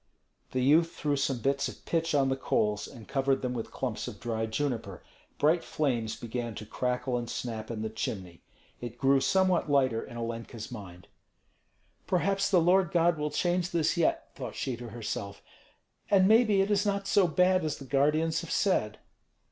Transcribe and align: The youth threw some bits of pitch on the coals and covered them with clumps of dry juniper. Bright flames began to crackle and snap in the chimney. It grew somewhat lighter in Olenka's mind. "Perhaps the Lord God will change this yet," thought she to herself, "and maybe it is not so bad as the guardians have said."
The 0.49 0.63
youth 0.63 0.93
threw 0.95 1.15
some 1.15 1.41
bits 1.41 1.67
of 1.67 1.85
pitch 1.85 2.15
on 2.15 2.29
the 2.29 2.35
coals 2.35 2.87
and 2.87 3.07
covered 3.07 3.43
them 3.43 3.53
with 3.53 3.69
clumps 3.69 4.07
of 4.07 4.19
dry 4.19 4.47
juniper. 4.47 5.03
Bright 5.37 5.63
flames 5.63 6.15
began 6.15 6.55
to 6.55 6.65
crackle 6.65 7.17
and 7.19 7.29
snap 7.29 7.69
in 7.69 7.83
the 7.83 7.89
chimney. 7.91 8.41
It 8.79 8.97
grew 8.97 9.19
somewhat 9.21 9.69
lighter 9.69 10.01
in 10.01 10.17
Olenka's 10.17 10.71
mind. 10.71 11.07
"Perhaps 12.07 12.49
the 12.49 12.59
Lord 12.59 12.89
God 12.89 13.19
will 13.19 13.29
change 13.29 13.69
this 13.69 13.95
yet," 13.95 14.33
thought 14.35 14.55
she 14.55 14.75
to 14.77 14.89
herself, 14.89 15.43
"and 16.09 16.27
maybe 16.27 16.61
it 16.61 16.71
is 16.71 16.83
not 16.83 17.05
so 17.05 17.27
bad 17.27 17.63
as 17.63 17.77
the 17.77 17.85
guardians 17.85 18.41
have 18.41 18.49
said." 18.49 18.97